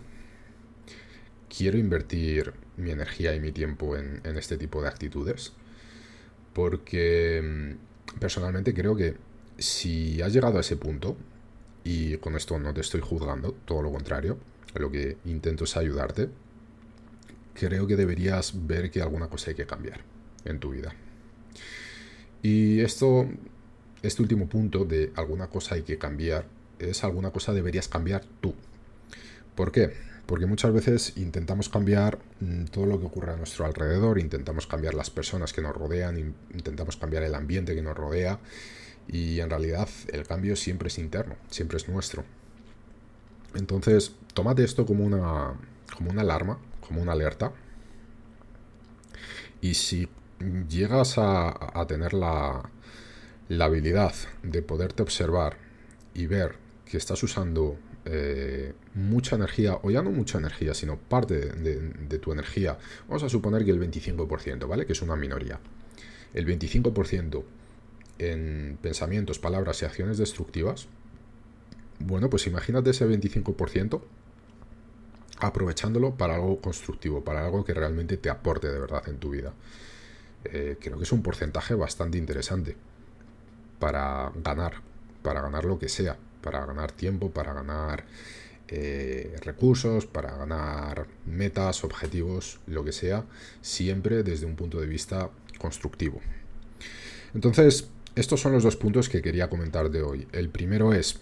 Quiero 1.49 1.78
invertir 1.78 2.52
mi 2.76 2.90
energía 2.90 3.35
y 3.35 3.40
mi 3.40 3.52
tiempo 3.52 3.97
en, 3.97 4.21
este 4.37 4.57
tipo 4.57 4.83
de 4.83 4.88
actitudes. 4.88 5.52
Porque 6.52 7.43
mm, 7.43 8.19
personalmente 8.19 8.75
creo 8.75 8.97
que 8.97 9.17
si 9.59 10.21
has 10.23 10.33
llegado 10.33 10.59
a 10.59 10.61
ese 10.61 10.76
punto, 10.76 11.17
y 11.85 12.17
con 12.19 12.37
esto 12.37 12.59
no 12.59 12.75
te 12.75 12.81
estoy 12.81 13.00
juzgando, 13.00 13.52
todo 13.64 13.83
lo 13.83 13.90
contrario, 13.90 14.38
lo 14.75 14.90
que 14.90 15.17
intento 15.25 15.64
es 15.64 15.76
ayudarte, 15.76 16.28
creo 17.55 17.87
que 17.87 17.97
deberías 17.97 18.67
ver 18.67 18.90
que 18.90 19.02
alguna 19.02 19.28
cosa 19.28 19.50
hay 19.50 19.57
que 19.57 19.67
cambiar 19.67 20.00
en 20.45 20.61
tu 20.61 20.71
vida. 20.71 20.95
Y 22.43 22.81
esto, 22.81 23.28
este 24.02 24.23
último 24.23 24.49
punto 24.49 24.85
de 24.85 25.12
alguna 25.17 25.49
cosa 25.49 25.75
hay 25.75 25.83
que 25.83 25.99
cambiar, 25.99 26.47
es 26.79 27.05
alguna 27.05 27.31
cosa 27.31 27.53
deberías 27.53 27.89
cambiar 27.89 28.25
tú. 28.41 28.55
¿Por 29.55 29.73
qué? 29.73 29.93
Porque 30.27 30.47
muchas 30.47 30.73
veces 30.73 31.15
intentamos 31.17 31.69
cambiar 31.69 32.19
mm, 32.41 32.65
todo 32.67 32.87
lo 32.87 33.01
que 33.01 33.07
ocurre 33.07 33.33
a 33.33 33.37
nuestro 33.37 33.65
alrededor, 33.65 34.19
intentamos 34.19 34.67
cambiar 34.67 34.95
las 34.95 35.11
personas 35.11 35.53
que 35.53 35.63
nos 35.63 35.75
rodean, 35.75 36.35
intentamos 36.53 36.97
cambiar 36.97 37.23
el 37.23 37.35
ambiente 37.35 37.75
que 37.75 37.83
nos 37.83 37.97
rodea 37.97 38.39
y 39.09 39.41
en 39.41 39.49
realidad 39.49 39.89
el 40.13 40.27
cambio 40.27 40.55
siempre 40.55 40.89
es 40.89 40.99
interno, 40.99 41.37
siempre 41.51 41.79
es 41.79 41.89
nuestro. 41.89 42.25
Entonces, 43.55 44.15
tómate 44.35 44.65
esto 44.65 44.85
como 44.85 45.05
una, 45.05 45.55
como 45.97 46.11
una 46.11 46.21
alarma, 46.21 46.59
como 46.87 47.01
una 47.01 47.13
alerta. 47.13 47.53
Y 49.61 49.75
si 49.75 50.09
llegas 50.69 51.15
a, 51.17 51.85
tener 51.89 52.13
la, 52.13 52.71
la 53.49 53.65
habilidad 53.65 54.15
de 54.43 54.63
poderte 54.63 55.03
observar 55.03 55.57
y 56.15 56.27
ver 56.27 56.68
que 56.90 56.97
estás 56.97 57.23
usando 57.23 57.76
eh, 58.04 58.73
mucha 58.95 59.37
energía, 59.37 59.78
o 59.83 59.90
ya 59.90 60.02
no 60.02 60.11
mucha 60.11 60.38
energía, 60.38 60.75
sino 60.75 60.97
parte 60.97 61.38
de, 61.38 62.18
tu 62.18 62.33
energía, 62.33 62.78
vamos 63.07 63.23
a 63.23 63.28
suponer 63.28 63.64
que 63.64 63.71
el 63.71 63.80
25%, 63.80 64.66
¿vale? 64.66 64.87
Que 64.87 64.92
es 64.92 65.02
una 65.02 65.14
minoría. 65.14 65.61
El 66.35 66.47
25% 66.47 67.45
en 68.18 68.78
pensamientos, 68.80 69.38
palabras 69.38 69.83
y 69.83 69.85
acciones 69.85 70.18
destructivas, 70.18 70.88
bueno, 72.00 72.30
pues 72.30 72.47
imagínate 72.47 72.90
ese 72.90 73.07
25% 73.07 74.00
aprovechándolo 75.40 76.14
para 76.14 76.35
algo 76.37 76.61
constructivo, 76.61 77.23
para 77.23 77.45
algo 77.45 77.64
que 77.64 77.75
realmente 77.75 78.16
te 78.16 78.30
aporte 78.30 78.68
de 78.68 78.78
verdad 78.78 79.09
en 79.09 79.18
tu 79.18 79.30
vida. 79.30 79.52
Eh, 80.45 80.76
creo 80.80 80.97
que 80.97 81.04
es 81.04 81.12
un 81.12 81.23
porcentaje 81.23 81.75
bastante 81.75 82.18
interesante 82.18 82.76
para 83.78 84.33
ganar, 84.42 84.80
para 85.23 85.42
ganar 85.42 85.64
lo 85.64 85.78
que 85.78 85.88
sea, 85.88 86.16
para 86.49 86.64
ganar 86.64 86.93
tiempo, 86.93 87.31
para 87.31 87.52
ganar 87.52 88.07
eh, 88.69 89.37
recursos, 89.45 90.07
para 90.07 90.35
ganar 90.35 91.07
metas, 91.26 91.85
objetivos, 91.85 92.59
lo 92.67 92.83
que 92.85 92.93
sea, 92.93 93.26
siempre 93.61 94.23
desde 94.23 94.47
un 94.47 94.57
punto 94.57 94.81
de 94.81 94.87
vista 94.87 95.28
constructivo. 95.59 96.23
Entonces, 97.35 97.90
estos 98.14 98.40
son 98.40 98.52
los 98.52 98.62
dos 98.62 98.76
puntos 98.76 99.11
que 99.11 99.21
quería 99.21 99.50
comentar 99.50 99.90
de 99.90 100.00
hoy. 100.00 100.26
El 100.33 100.49
primero 100.49 100.95
es, 100.95 101.21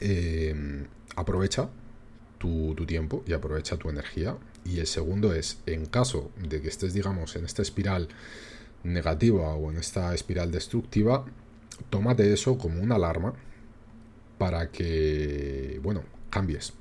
eh, 0.00 0.84
aprovecha 1.16 1.70
tu, 2.36 2.74
tiempo 2.86 3.24
y 3.26 3.32
aprovecha 3.32 3.78
tu 3.78 3.88
energía. 3.88 4.36
Y 4.66 4.80
el 4.80 4.86
segundo 4.86 5.32
es, 5.32 5.56
en 5.64 5.86
caso 5.86 6.30
de 6.36 6.60
que 6.60 6.68
estés, 6.68 6.92
digamos, 6.92 7.34
en 7.36 7.46
esta 7.46 7.62
espiral 7.62 8.08
negativa 8.84 9.54
o 9.54 9.70
en 9.70 9.78
esta 9.78 10.14
espiral 10.14 10.50
destructiva, 10.50 11.24
tómate 11.88 12.30
eso 12.30 12.58
como 12.58 12.82
una 12.82 12.96
alarma 12.96 13.32
para 14.38 14.70
que, 14.70 15.80
bueno, 15.82 16.04
cambies, 16.30 16.72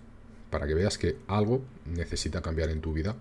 para 0.49 0.67
que 0.67 0.73
veas 0.73 0.97
que 0.97 1.17
algo 1.27 1.63
necesita 1.85 2.41
cambiar 2.41 2.69
en 2.69 2.81
tu 2.81 2.93
vida 2.93 3.15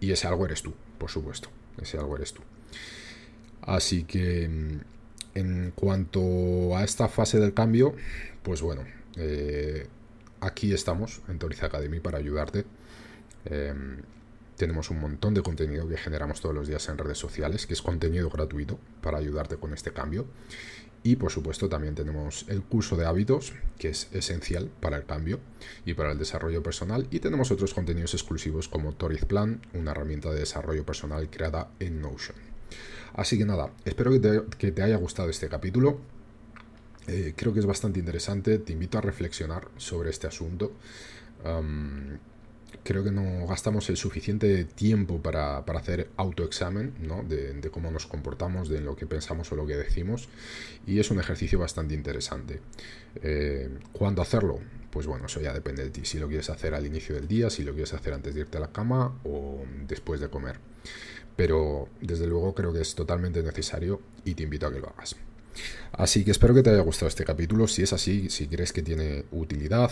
y 0.00 0.12
ese 0.12 0.26
algo 0.26 0.46
eres 0.46 0.62
tú, 0.62 0.74
por 0.98 1.10
supuesto, 1.10 1.50
ese 1.80 1.98
algo 1.98 2.16
eres 2.16 2.32
tú. 2.32 2.42
Así 3.62 4.04
que 4.04 4.48
mm, 4.48 4.80
en 5.34 5.72
cuanto 5.74 6.76
a 6.76 6.84
esta 6.84 7.08
fase 7.08 7.38
del 7.38 7.54
cambio, 7.54 7.94
pues 8.42 8.62
bueno, 8.62 8.84
eh, 9.16 9.86
aquí 10.40 10.72
estamos 10.72 11.20
en 11.28 11.38
Toriz 11.38 11.62
Academy 11.62 12.00
para 12.00 12.18
ayudarte. 12.18 12.64
Em, 13.44 13.98
tenemos 14.56 14.90
un 14.90 15.00
montón 15.00 15.34
de 15.34 15.42
contenido 15.42 15.88
que 15.88 15.96
generamos 15.96 16.40
todos 16.40 16.54
los 16.54 16.66
días 16.66 16.88
en 16.88 16.98
redes 16.98 17.18
sociales, 17.18 17.66
que 17.66 17.74
es 17.74 17.82
contenido 17.82 18.28
gratuito 18.30 18.78
para 19.00 19.18
ayudarte 19.18 19.56
con 19.56 19.72
este 19.72 19.92
cambio. 19.92 20.26
Y 21.02 21.16
por 21.16 21.30
supuesto 21.30 21.68
también 21.68 21.94
tenemos 21.94 22.44
el 22.48 22.62
curso 22.62 22.96
de 22.96 23.06
hábitos, 23.06 23.52
que 23.78 23.88
es 23.90 24.08
esencial 24.12 24.70
para 24.80 24.96
el 24.96 25.04
cambio 25.04 25.40
y 25.84 25.94
para 25.94 26.12
el 26.12 26.18
desarrollo 26.18 26.62
personal. 26.62 27.06
Y 27.10 27.20
tenemos 27.20 27.50
otros 27.50 27.72
contenidos 27.72 28.14
exclusivos 28.14 28.68
como 28.68 28.92
Toriz 28.92 29.24
Plan, 29.24 29.60
una 29.74 29.92
herramienta 29.92 30.30
de 30.30 30.40
desarrollo 30.40 30.84
personal 30.84 31.30
creada 31.30 31.68
en 31.78 32.00
Notion. 32.00 32.36
Así 33.14 33.38
que 33.38 33.44
nada, 33.44 33.70
espero 33.84 34.12
que 34.58 34.72
te 34.72 34.82
haya 34.82 34.96
gustado 34.96 35.30
este 35.30 35.48
capítulo. 35.48 35.98
Eh, 37.06 37.32
creo 37.34 37.54
que 37.54 37.60
es 37.60 37.66
bastante 37.66 37.98
interesante. 37.98 38.58
Te 38.58 38.72
invito 38.72 38.98
a 38.98 39.00
reflexionar 39.00 39.68
sobre 39.76 40.10
este 40.10 40.26
asunto. 40.26 40.72
Creo 42.88 43.04
que 43.04 43.10
no 43.10 43.46
gastamos 43.46 43.88
el 43.90 43.96
suficiente 43.96 44.64
tiempo 44.64 45.20
para, 45.20 45.58
hacer 45.58 46.08
autoexamen 46.16 46.94
¿no? 47.00 47.22
de, 47.22 47.60
cómo 47.70 47.90
nos 47.90 48.06
comportamos, 48.06 48.68
de 48.68 48.80
lo 48.80 48.96
que 48.96 49.06
pensamos 49.06 49.52
o 49.52 49.56
lo 49.56 49.66
que 49.66 49.76
decimos. 49.76 50.28
Y 50.86 50.98
es 50.98 51.10
un 51.10 51.20
ejercicio 51.20 51.58
bastante 51.58 51.94
interesante. 51.94 52.60
Eh, 53.22 53.68
¿Cuándo 53.92 54.22
hacerlo? 54.22 54.60
Pues 54.90 55.06
bueno, 55.06 55.26
eso 55.26 55.40
ya 55.40 55.52
depende 55.52 55.84
de 55.84 55.90
ti. 55.90 56.04
Si 56.04 56.18
lo 56.18 56.28
quieres 56.28 56.48
hacer 56.50 56.74
al 56.74 56.86
inicio 56.86 57.14
del 57.14 57.28
día, 57.28 57.50
si 57.50 57.62
lo 57.62 57.72
quieres 57.72 57.92
hacer 57.92 58.14
antes 58.14 58.34
de 58.34 58.40
irte 58.40 58.56
a 58.56 58.60
la 58.60 58.72
cama 58.72 59.18
o 59.24 59.62
después 59.86 60.20
de 60.20 60.28
comer. 60.28 60.58
Pero 61.36 61.88
desde 62.00 62.26
luego 62.26 62.54
creo 62.54 62.72
que 62.72 62.80
es 62.80 62.94
totalmente 62.94 63.42
necesario 63.42 64.00
y 64.24 64.34
te 64.34 64.44
invito 64.44 64.66
a 64.66 64.72
que 64.72 64.80
lo 64.80 64.88
hagas. 64.88 65.16
Así 65.92 66.24
que 66.24 66.30
espero 66.30 66.54
que 66.54 66.62
te 66.62 66.70
haya 66.70 66.80
gustado 66.80 67.08
este 67.08 67.24
capítulo. 67.24 67.68
Si 67.68 67.82
es 67.82 67.92
así, 67.92 68.30
si 68.30 68.46
crees 68.46 68.72
que 68.72 68.82
tiene 68.82 69.24
utilidad, 69.30 69.90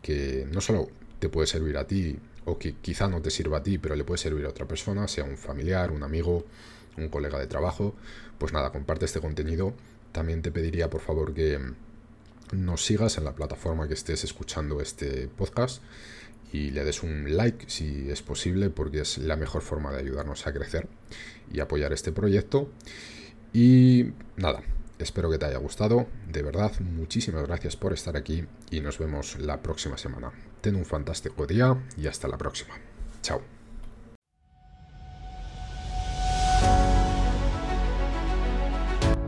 que 0.00 0.46
no 0.50 0.60
solo 0.60 0.88
te 1.22 1.28
puede 1.28 1.46
servir 1.46 1.76
a 1.78 1.86
ti, 1.86 2.18
o 2.46 2.58
que 2.58 2.74
quizá 2.82 3.06
no 3.06 3.22
te 3.22 3.30
sirva 3.30 3.58
a 3.58 3.62
ti, 3.62 3.78
pero 3.78 3.94
le 3.94 4.02
puede 4.02 4.18
servir 4.18 4.44
a 4.44 4.48
otra 4.48 4.66
persona, 4.66 5.06
sea 5.06 5.22
un 5.22 5.36
familiar, 5.36 5.92
un 5.92 6.02
amigo, 6.02 6.44
un 6.96 7.08
colega 7.08 7.38
de 7.38 7.46
trabajo, 7.46 7.94
pues 8.38 8.52
nada, 8.52 8.72
comparte 8.72 9.04
este 9.04 9.20
contenido. 9.20 9.72
También 10.10 10.42
te 10.42 10.50
pediría 10.50 10.90
por 10.90 11.00
favor 11.00 11.32
que 11.32 11.60
nos 12.50 12.84
sigas 12.84 13.18
en 13.18 13.24
la 13.24 13.36
plataforma 13.36 13.86
que 13.86 13.94
estés 13.94 14.24
escuchando 14.24 14.80
este 14.80 15.28
podcast 15.28 15.80
y 16.52 16.72
le 16.72 16.82
des 16.82 17.04
un 17.04 17.36
like 17.36 17.66
si 17.68 18.10
es 18.10 18.20
posible 18.20 18.68
porque 18.68 19.02
es 19.02 19.18
la 19.18 19.36
mejor 19.36 19.62
forma 19.62 19.92
de 19.92 20.00
ayudarnos 20.00 20.48
a 20.48 20.52
crecer 20.52 20.88
y 21.52 21.60
apoyar 21.60 21.92
este 21.92 22.10
proyecto. 22.10 22.68
Y 23.52 24.06
nada, 24.36 24.64
Espero 25.02 25.28
que 25.30 25.38
te 25.38 25.46
haya 25.46 25.58
gustado. 25.58 26.06
De 26.30 26.42
verdad, 26.42 26.72
muchísimas 26.78 27.42
gracias 27.42 27.76
por 27.76 27.92
estar 27.92 28.16
aquí 28.16 28.44
y 28.70 28.80
nos 28.80 28.98
vemos 28.98 29.36
la 29.40 29.60
próxima 29.60 29.98
semana. 29.98 30.30
Ten 30.60 30.76
un 30.76 30.84
fantástico 30.84 31.44
día 31.44 31.76
y 31.96 32.06
hasta 32.06 32.28
la 32.28 32.38
próxima. 32.38 32.74
Chao. 33.20 33.42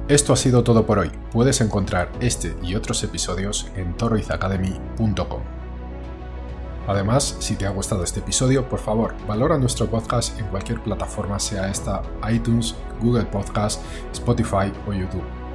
Esto 0.07 0.33
ha 0.33 0.37
sido 0.37 0.63
todo 0.63 0.87
por 0.87 0.99
hoy. 0.99 1.11
Puedes 1.33 1.61
encontrar 1.61 2.13
este 2.21 2.55
y 2.63 2.77
otros 2.77 3.03
episodios 3.03 3.67
en 3.75 3.97
toroizacademy.com. 3.97 5.43
Además, 6.87 7.37
si 7.41 7.57
te 7.57 7.67
ha 7.67 7.71
gustado 7.71 8.05
este 8.05 8.21
episodio, 8.21 8.69
por 8.69 8.79
favor, 8.79 9.15
valora 9.27 9.59
nuestro 9.59 9.87
podcast 9.87 10.39
en 10.39 10.47
cualquier 10.49 10.83
plataforma, 10.83 11.41
sea 11.41 11.69
esta 11.69 12.03
iTunes, 12.31 12.77
Google 13.01 13.25
Podcast, 13.25 13.83
Spotify 14.13 14.71
o 14.87 14.93
YouTube 14.93 15.44